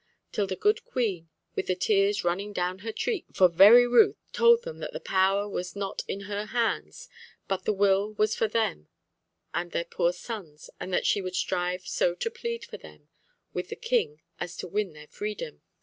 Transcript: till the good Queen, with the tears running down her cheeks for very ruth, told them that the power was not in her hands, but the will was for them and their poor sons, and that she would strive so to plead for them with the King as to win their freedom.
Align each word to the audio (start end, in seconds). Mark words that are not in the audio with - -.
till 0.31 0.47
the 0.47 0.55
good 0.55 0.83
Queen, 0.83 1.29
with 1.55 1.67
the 1.67 1.75
tears 1.75 2.23
running 2.23 2.51
down 2.53 2.79
her 2.79 2.91
cheeks 2.91 3.37
for 3.37 3.47
very 3.47 3.85
ruth, 3.85 4.15
told 4.33 4.63
them 4.63 4.79
that 4.79 4.93
the 4.93 4.99
power 4.99 5.47
was 5.47 5.75
not 5.75 6.01
in 6.07 6.21
her 6.21 6.45
hands, 6.47 7.07
but 7.47 7.65
the 7.65 7.71
will 7.71 8.13
was 8.13 8.33
for 8.35 8.47
them 8.47 8.87
and 9.53 9.73
their 9.73 9.85
poor 9.85 10.11
sons, 10.11 10.71
and 10.79 10.91
that 10.91 11.05
she 11.05 11.21
would 11.21 11.35
strive 11.35 11.85
so 11.85 12.15
to 12.15 12.31
plead 12.31 12.65
for 12.65 12.77
them 12.77 13.09
with 13.53 13.69
the 13.69 13.75
King 13.75 14.23
as 14.39 14.57
to 14.57 14.67
win 14.67 14.93
their 14.93 15.05
freedom. 15.05 15.61